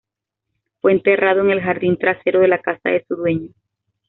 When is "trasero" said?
1.95-2.39